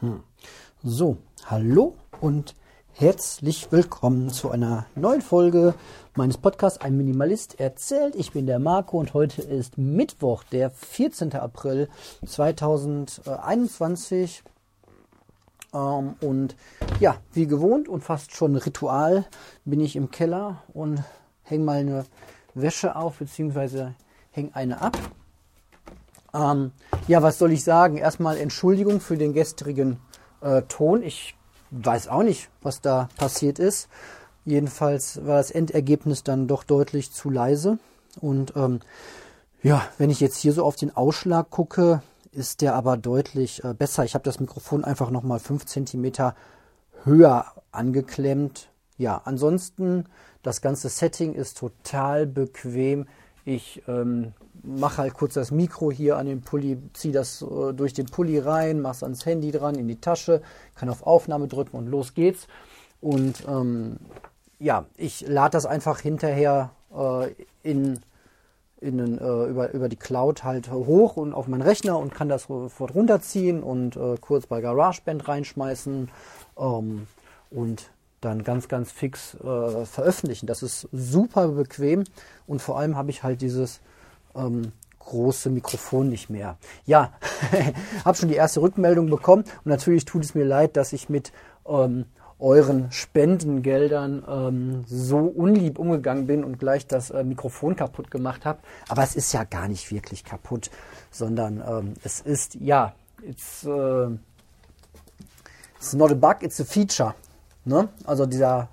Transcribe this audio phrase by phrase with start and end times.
[0.00, 0.24] Hm.
[0.82, 2.56] So, hallo und
[2.94, 5.74] herzlich willkommen zu einer neuen Folge
[6.16, 8.16] meines Podcasts Ein Minimalist erzählt.
[8.16, 11.34] Ich bin der Marco und heute ist Mittwoch, der 14.
[11.34, 11.90] April
[12.24, 14.42] 2021.
[15.74, 16.56] Ähm, und
[16.98, 19.26] ja, wie gewohnt und fast schon Ritual
[19.66, 21.04] bin ich im Keller und
[21.42, 22.06] hänge mal eine
[22.54, 23.94] Wäsche auf, beziehungsweise
[24.30, 24.96] hänge eine ab.
[26.34, 26.72] Ähm,
[27.08, 27.96] ja, was soll ich sagen?
[27.96, 29.98] Erstmal Entschuldigung für den gestrigen
[30.40, 31.02] äh, Ton.
[31.02, 31.36] Ich
[31.70, 33.88] weiß auch nicht, was da passiert ist.
[34.44, 37.78] Jedenfalls war das Endergebnis dann doch deutlich zu leise.
[38.20, 38.80] Und ähm,
[39.62, 43.74] ja, wenn ich jetzt hier so auf den Ausschlag gucke, ist der aber deutlich äh,
[43.74, 44.04] besser.
[44.04, 46.32] Ich habe das Mikrofon einfach nochmal 5 cm
[47.04, 48.70] höher angeklemmt.
[48.96, 50.06] Ja, ansonsten
[50.42, 53.06] das ganze Setting ist total bequem.
[53.44, 57.94] Ich ähm, mache halt kurz das Mikro hier an den Pulli, ziehe das äh, durch
[57.94, 60.42] den Pulli rein, mache es ans Handy dran, in die Tasche,
[60.74, 62.46] kann auf Aufnahme drücken und los geht's.
[63.00, 63.96] Und ähm,
[64.58, 68.00] ja, ich lade das einfach hinterher äh, in,
[68.80, 72.44] in äh, über, über die Cloud halt hoch und auf meinen Rechner und kann das
[72.44, 76.10] sofort runterziehen und äh, kurz bei GarageBand reinschmeißen
[76.58, 77.06] ähm,
[77.50, 80.46] und dann ganz, ganz fix äh, veröffentlichen.
[80.46, 82.04] Das ist super bequem
[82.46, 83.80] und vor allem habe ich halt dieses
[84.34, 86.56] ähm, große Mikrofon nicht mehr.
[86.86, 87.12] Ja,
[88.04, 91.32] habe schon die erste Rückmeldung bekommen und natürlich tut es mir leid, dass ich mit
[91.66, 92.04] ähm,
[92.38, 98.60] euren Spendengeldern ähm, so unlieb umgegangen bin und gleich das äh, Mikrofon kaputt gemacht habe.
[98.88, 100.70] Aber es ist ja gar nicht wirklich kaputt,
[101.10, 104.08] sondern ähm, es ist, ja, it's, äh,
[105.76, 107.14] it's not a bug, it's a feature.
[107.64, 107.88] Ne?
[108.04, 108.68] Also dieser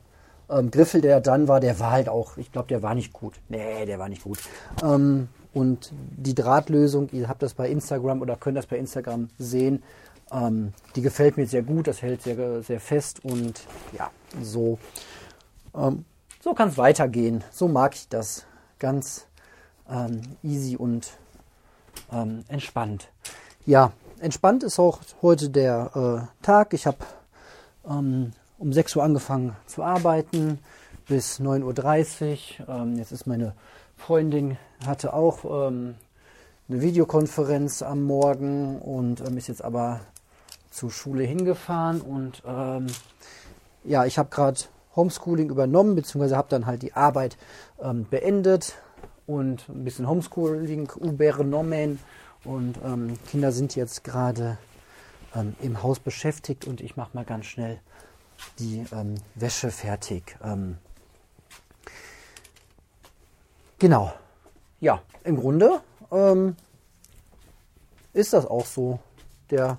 [0.49, 3.35] ähm, Griffel, der dann war, der war halt auch, ich glaube, der war nicht gut.
[3.49, 4.39] Nee, der war nicht gut.
[4.81, 9.83] Ähm, und die Drahtlösung, ihr habt das bei Instagram oder könnt das bei Instagram sehen,
[10.31, 13.61] ähm, die gefällt mir sehr gut, das hält sehr, sehr fest und
[13.97, 14.77] ja, so,
[15.75, 16.05] ähm,
[16.41, 17.43] so kann es weitergehen.
[17.51, 18.45] So mag ich das.
[18.79, 19.25] Ganz
[19.89, 21.11] ähm, easy und
[22.11, 23.09] ähm, entspannt.
[23.65, 26.73] Ja, entspannt ist auch heute der äh, Tag.
[26.73, 26.97] Ich habe
[27.89, 30.59] ähm, um 6 Uhr angefangen zu arbeiten
[31.07, 32.69] bis 9.30 Uhr.
[32.69, 33.53] Ähm, jetzt ist meine
[33.97, 35.95] Freundin hatte auch ähm,
[36.69, 40.01] eine Videokonferenz am Morgen und ähm, ist jetzt aber
[40.69, 42.87] zur Schule hingefahren und ähm,
[43.83, 44.59] ja, ich habe gerade
[44.95, 47.37] Homeschooling übernommen, beziehungsweise habe dann halt die Arbeit
[47.81, 48.75] ähm, beendet
[49.25, 51.99] und ein bisschen Homeschooling übernommen
[52.43, 54.57] und ähm, Kinder sind jetzt gerade
[55.35, 57.79] ähm, im Haus beschäftigt und ich mache mal ganz schnell
[58.59, 58.85] die
[59.33, 60.37] Wäsche fertig.
[63.79, 64.11] Genau.
[64.79, 66.55] Ja, im Grunde ähm,
[68.13, 68.99] ist das auch so
[69.51, 69.77] der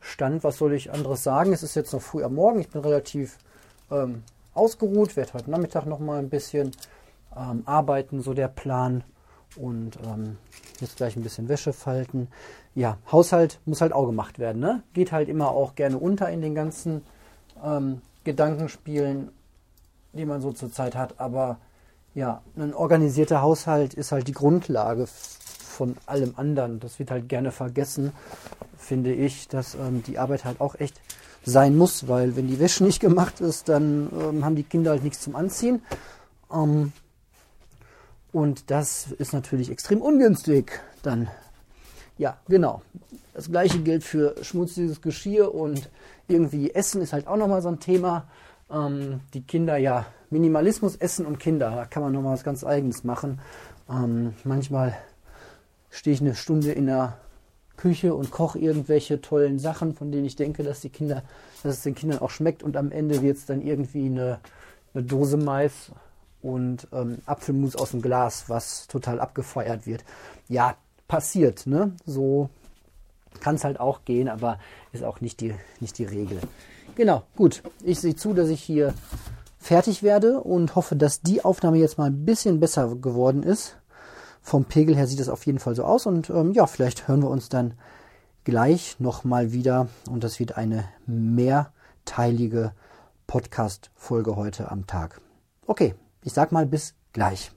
[0.00, 0.44] Stand.
[0.44, 1.52] Was soll ich anderes sagen?
[1.52, 2.60] Es ist jetzt noch früh am Morgen.
[2.60, 3.38] Ich bin relativ
[3.90, 4.22] ähm,
[4.54, 6.70] ausgeruht, werde heute Nachmittag noch mal ein bisschen
[7.36, 9.02] ähm, arbeiten, so der Plan.
[9.56, 10.38] Und ähm,
[10.78, 12.28] jetzt gleich ein bisschen Wäsche falten.
[12.76, 14.60] Ja, Haushalt muss halt auch gemacht werden.
[14.60, 14.84] Ne?
[14.92, 17.04] Geht halt immer auch gerne unter in den ganzen
[17.64, 19.32] ähm, Gedankenspielen,
[20.12, 21.18] die man so zurzeit hat.
[21.18, 21.58] Aber
[22.14, 26.80] ja, ein organisierter Haushalt ist halt die Grundlage von allem anderen.
[26.80, 28.12] Das wird halt gerne vergessen,
[28.76, 31.00] finde ich, dass ähm, die Arbeit halt auch echt
[31.44, 35.04] sein muss, weil wenn die Wäsche nicht gemacht ist, dann ähm, haben die Kinder halt
[35.04, 35.82] nichts zum Anziehen.
[36.52, 36.92] Ähm,
[38.32, 40.80] und das ist natürlich extrem ungünstig.
[41.02, 41.28] Dann,
[42.18, 42.82] ja, genau.
[43.34, 45.88] Das gleiche gilt für schmutziges Geschirr und
[46.28, 48.28] irgendwie Essen ist halt auch nochmal so ein Thema.
[48.72, 51.70] Ähm, die Kinder ja Minimalismus, Essen und Kinder.
[51.70, 53.40] Da kann man nochmal was ganz Eigenes machen.
[53.88, 54.96] Ähm, manchmal
[55.90, 57.18] stehe ich eine Stunde in der
[57.76, 61.22] Küche und koche irgendwelche tollen Sachen, von denen ich denke, dass die Kinder,
[61.62, 64.38] dass es den Kindern auch schmeckt und am Ende wird es dann irgendwie eine,
[64.94, 65.90] eine Dose Mais
[66.42, 70.04] und ähm, Apfelmus aus dem Glas, was total abgefeuert wird.
[70.48, 70.76] Ja,
[71.08, 71.92] passiert, ne?
[72.04, 72.50] So
[73.40, 74.58] kann es halt auch gehen, aber
[74.92, 76.40] ist auch nicht die, nicht die Regel.
[76.96, 77.62] Genau, gut.
[77.82, 78.94] Ich sehe zu, dass ich hier
[79.58, 83.76] fertig werde und hoffe, dass die Aufnahme jetzt mal ein bisschen besser geworden ist.
[84.42, 87.22] Vom Pegel her sieht es auf jeden Fall so aus und ähm, ja, vielleicht hören
[87.22, 87.74] wir uns dann
[88.44, 92.72] gleich nochmal wieder und das wird eine mehrteilige
[93.26, 95.20] Podcast-Folge heute am Tag.
[95.66, 95.94] Okay,
[96.24, 97.52] ich sag mal bis gleich.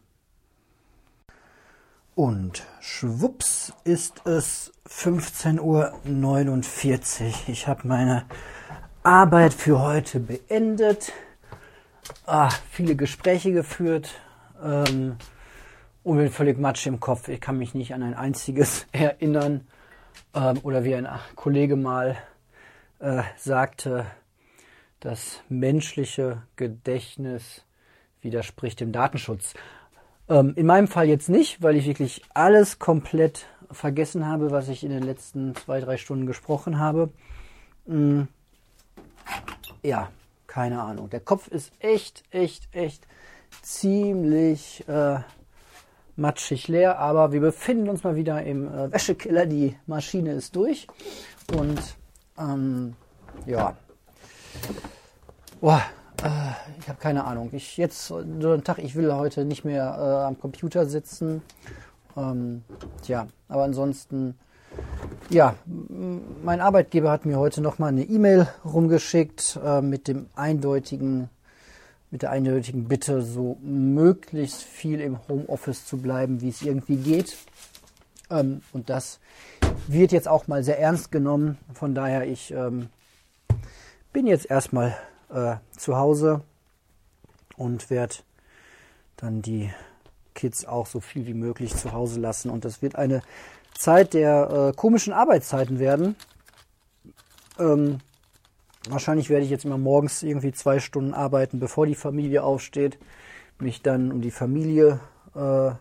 [2.15, 7.33] Und schwupps ist es 15.49 Uhr.
[7.47, 8.25] Ich habe meine
[9.01, 11.11] Arbeit für heute beendet
[12.25, 14.11] ah, viele Gespräche geführt
[14.63, 15.17] ähm,
[16.03, 17.27] und bin völlig matsch im Kopf.
[17.27, 19.67] Ich kann mich nicht an ein einziges erinnern.
[20.35, 22.17] Ähm, oder wie ein Kollege mal
[22.99, 24.05] äh, sagte,
[24.99, 27.63] das menschliche Gedächtnis
[28.21, 29.53] widerspricht dem Datenschutz.
[30.29, 34.83] Ähm, in meinem Fall jetzt nicht, weil ich wirklich alles komplett vergessen habe, was ich
[34.83, 37.09] in den letzten zwei, drei Stunden gesprochen habe.
[37.87, 38.27] Hm.
[39.81, 40.09] Ja,
[40.47, 41.09] keine Ahnung.
[41.09, 43.05] Der Kopf ist echt, echt, echt
[43.61, 45.19] ziemlich äh,
[46.15, 49.45] matschig leer, aber wir befinden uns mal wieder im äh, Wäschekeller.
[49.45, 50.87] Die Maschine ist durch
[51.57, 51.79] und
[52.37, 52.95] ähm,
[53.45, 53.75] ja.
[55.59, 55.81] Boah,
[56.79, 57.49] ich habe keine Ahnung.
[57.51, 61.41] Ich jetzt so einen Tag, ich will heute nicht mehr äh, am Computer sitzen.
[62.15, 62.63] Ähm,
[63.01, 64.37] tja, aber ansonsten,
[65.29, 65.55] ja,
[66.43, 71.29] mein Arbeitgeber hat mir heute nochmal eine E-Mail rumgeschickt äh, mit dem eindeutigen,
[72.11, 77.37] mit der eindeutigen Bitte, so möglichst viel im Homeoffice zu bleiben, wie es irgendwie geht.
[78.29, 79.19] Ähm, und das
[79.87, 81.57] wird jetzt auch mal sehr ernst genommen.
[81.73, 82.89] Von daher, ich ähm,
[84.11, 84.95] bin jetzt erstmal
[85.33, 86.41] äh, zu Hause
[87.57, 88.15] und werde
[89.17, 89.71] dann die
[90.33, 92.49] Kids auch so viel wie möglich zu Hause lassen.
[92.49, 93.21] Und das wird eine
[93.73, 96.15] Zeit der äh, komischen Arbeitszeiten werden.
[97.59, 97.99] Ähm,
[98.89, 102.97] wahrscheinlich werde ich jetzt immer morgens irgendwie zwei Stunden arbeiten, bevor die Familie aufsteht,
[103.59, 104.99] mich dann um die Familie
[105.35, 105.71] äh,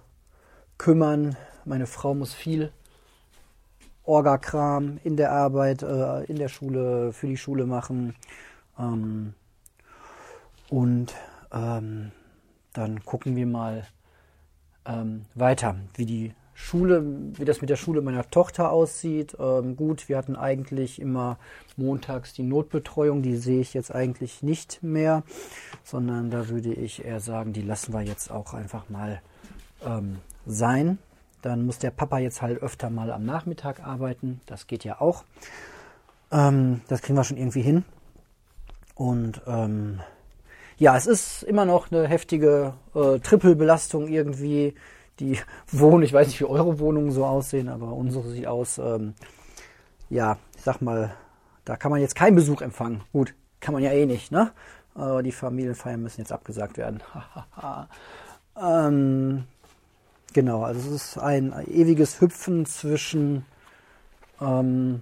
[0.78, 1.36] kümmern.
[1.64, 2.72] Meine Frau muss viel
[4.04, 8.14] Orga-Kram in der Arbeit, äh, in der Schule, für die Schule machen.
[8.78, 9.34] Ähm,
[10.72, 11.14] und
[11.52, 12.12] ähm,
[12.72, 13.86] dann gucken wir mal
[14.86, 17.04] ähm, weiter, wie die Schule,
[17.36, 19.36] wie das mit der Schule meiner Tochter aussieht.
[19.38, 21.36] Ähm, gut, wir hatten eigentlich immer
[21.76, 25.24] montags die Notbetreuung, die sehe ich jetzt eigentlich nicht mehr,
[25.84, 29.20] sondern da würde ich eher sagen, die lassen wir jetzt auch einfach mal
[29.84, 30.96] ähm, sein.
[31.42, 34.40] Dann muss der Papa jetzt halt öfter mal am Nachmittag arbeiten.
[34.46, 35.24] Das geht ja auch.
[36.30, 37.84] Ähm, das kriegen wir schon irgendwie hin.
[38.94, 40.00] Und ähm,
[40.82, 44.74] ja, es ist immer noch eine heftige äh, Trippelbelastung irgendwie.
[45.20, 45.38] Die
[45.70, 49.14] Wohnung, ich weiß nicht, wie eure Wohnungen so aussehen, aber unsere sieht aus, ähm,
[50.10, 51.14] ja, ich sag mal,
[51.64, 53.02] da kann man jetzt keinen Besuch empfangen.
[53.12, 54.50] Gut, kann man ja eh nicht, ne?
[54.96, 57.00] Aber die Familienfeiern müssen jetzt abgesagt werden.
[58.60, 59.44] ähm,
[60.32, 63.46] genau, also es ist ein ewiges Hüpfen zwischen
[64.40, 65.00] ähm,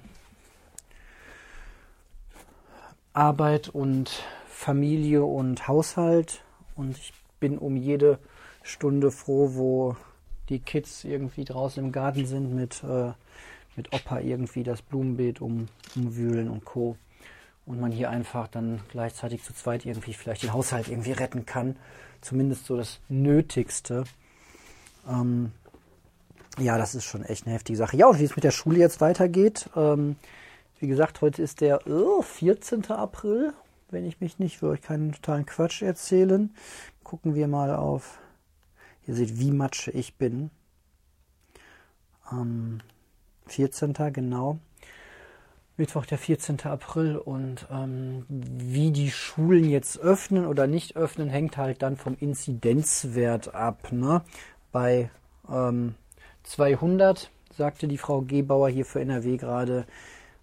[3.15, 4.23] Arbeit und
[4.61, 6.45] Familie und Haushalt
[6.77, 8.19] und ich bin um jede
[8.63, 9.97] Stunde froh, wo
[10.51, 13.13] die Kids irgendwie draußen im Garten sind mit, äh,
[13.75, 16.99] mit Opa irgendwie das Blumenbeet um, umwühlen und Co.
[17.65, 21.77] Und man hier einfach dann gleichzeitig zu zweit irgendwie vielleicht den Haushalt irgendwie retten kann.
[22.21, 24.05] Zumindest so das Nötigste.
[25.09, 25.53] Ähm,
[26.59, 27.97] ja, das ist schon echt eine heftige Sache.
[27.97, 29.71] Ja, und wie es mit der Schule jetzt weitergeht.
[29.75, 30.17] Ähm,
[30.81, 32.91] wie gesagt, heute ist der oh, 14.
[32.91, 33.55] April
[33.91, 36.51] wenn ich mich nicht, will euch keinen totalen Quatsch erzählen.
[37.03, 38.19] Gucken wir mal auf,
[39.07, 40.51] ihr seht, wie matsche ich bin.
[42.25, 42.81] Am
[43.47, 43.95] 14.
[44.13, 44.59] genau.
[45.77, 46.61] Mittwoch, der 14.
[46.65, 47.17] April.
[47.17, 53.55] Und ähm, wie die Schulen jetzt öffnen oder nicht öffnen, hängt halt dann vom Inzidenzwert
[53.55, 53.91] ab.
[53.91, 54.23] Ne?
[54.71, 55.11] Bei
[55.51, 55.95] ähm,
[56.45, 59.87] 200 sagte die Frau Gebauer hier für NRW gerade,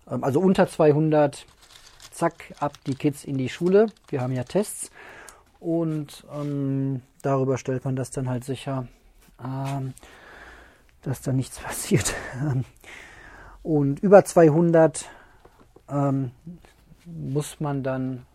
[0.10, 1.46] ähm, also unter 200
[2.18, 3.88] zack, ab die Kids in die Schule.
[4.10, 4.90] Wir haben ja Tests
[5.60, 8.88] und ähm, darüber stellt man das dann halt sicher,
[9.44, 9.94] ähm,
[11.04, 12.16] dass da nichts passiert.
[13.62, 15.08] und über 200
[15.90, 16.32] ähm,
[17.06, 18.26] muss man dann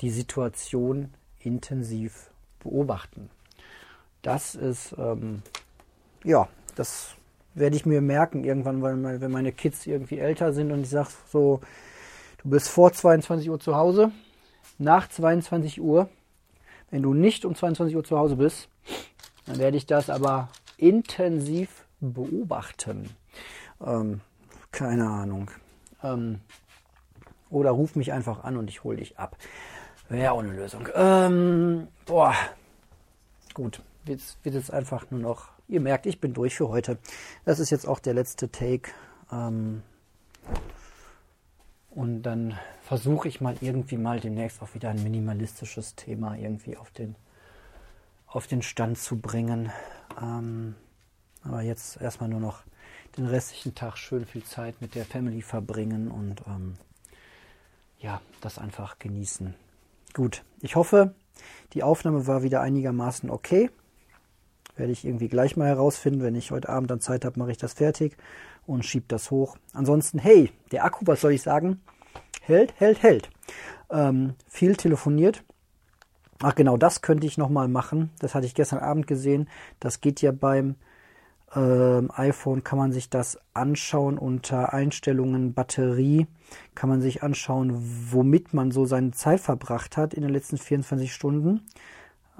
[0.00, 2.30] die Situation intensiv
[2.60, 3.30] beobachten.
[4.22, 5.42] Das ist, ähm,
[6.22, 7.16] ja, das
[7.54, 11.10] werde ich mir merken irgendwann, weil wenn meine Kids irgendwie älter sind und ich sage
[11.28, 11.60] so,
[12.42, 14.10] Du bist vor 22 Uhr zu Hause,
[14.78, 16.08] nach 22 Uhr.
[16.90, 18.68] Wenn du nicht um 22 Uhr zu Hause bist,
[19.46, 23.10] dann werde ich das aber intensiv beobachten.
[23.80, 24.20] Ähm,
[24.72, 25.52] keine Ahnung.
[26.02, 26.40] Ähm,
[27.48, 29.36] oder ruf mich einfach an und ich hole dich ab.
[30.08, 30.88] Wäre auch eine Lösung.
[30.94, 32.34] Ähm, boah.
[33.54, 33.80] Gut.
[34.04, 35.48] Jetzt wird es einfach nur noch.
[35.68, 36.98] Ihr merkt, ich bin durch für heute.
[37.44, 38.90] Das ist jetzt auch der letzte Take.
[39.30, 39.82] Ähm,
[41.94, 46.90] und dann versuche ich mal irgendwie mal demnächst auch wieder ein minimalistisches Thema irgendwie auf
[46.90, 47.16] den,
[48.26, 49.70] auf den Stand zu bringen.
[50.20, 50.74] Ähm,
[51.44, 52.62] aber jetzt erstmal nur noch
[53.16, 56.74] den restlichen Tag schön viel Zeit mit der Family verbringen und ähm,
[57.98, 59.54] ja, das einfach genießen.
[60.14, 61.14] Gut, ich hoffe,
[61.74, 63.70] die Aufnahme war wieder einigermaßen okay.
[64.76, 66.22] Werde ich irgendwie gleich mal herausfinden.
[66.22, 68.16] Wenn ich heute Abend dann Zeit habe, mache ich das fertig
[68.66, 69.56] und schiebe das hoch.
[69.72, 71.80] Ansonsten, hey, der Akku, was soll ich sagen?
[72.42, 73.30] hält, hält, hält.
[73.90, 75.44] Ähm, viel telefoniert.
[76.42, 78.10] Ach genau, das könnte ich nochmal machen.
[78.18, 79.48] Das hatte ich gestern Abend gesehen.
[79.78, 80.74] Das geht ja beim
[81.54, 86.26] ähm, iPhone, kann man sich das anschauen unter Einstellungen Batterie.
[86.74, 87.72] Kann man sich anschauen,
[88.10, 91.60] womit man so seine Zeit verbracht hat in den letzten 24 Stunden.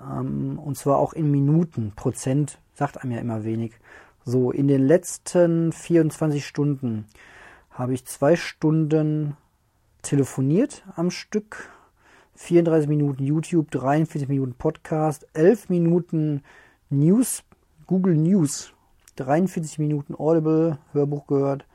[0.01, 1.93] Ähm, und zwar auch in Minuten.
[1.95, 3.75] Prozent sagt einem ja immer wenig.
[4.25, 7.07] So, in den letzten 24 Stunden
[7.73, 9.37] habe ich zwei Stunden
[10.03, 11.69] telefoniert am Stück
[12.37, 16.43] 34 Minuten YouTube, 43 Minuten Podcast, 11 Minuten
[16.89, 17.43] News,
[17.89, 18.73] Google News,
[19.17, 21.67] 43 Minuten Audible, Hörbuch gehört,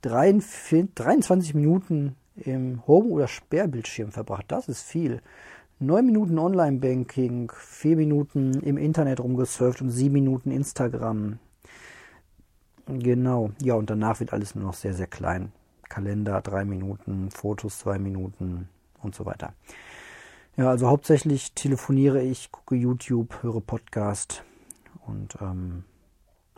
[0.00, 4.46] 23 Minuten im Home- oder Sperrbildschirm verbracht.
[4.48, 5.20] Das ist viel.
[5.80, 11.38] 9 Minuten Online-Banking, 4 Minuten im Internet rumgesurft und 7 Minuten Instagram.
[12.88, 13.50] Genau.
[13.62, 15.52] Ja, und danach wird alles nur noch sehr, sehr klein.
[15.88, 18.68] Kalender 3 Minuten, Fotos 2 Minuten,
[19.02, 19.54] und so weiter.
[20.56, 24.42] Ja, also hauptsächlich telefoniere ich, gucke YouTube, höre Podcast
[25.06, 25.84] und ähm,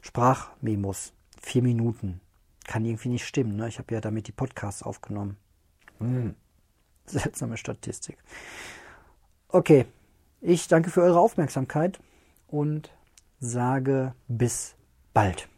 [0.00, 1.12] Sprachmemos.
[1.42, 2.20] Vier Minuten.
[2.66, 3.56] Kann irgendwie nicht stimmen.
[3.56, 3.68] Ne?
[3.68, 5.36] Ich habe ja damit die Podcasts aufgenommen.
[5.98, 6.34] Hm.
[7.06, 8.18] Seltsame Statistik.
[9.48, 9.86] Okay,
[10.40, 11.98] ich danke für eure Aufmerksamkeit
[12.46, 12.90] und
[13.40, 14.76] sage bis
[15.12, 15.49] bald.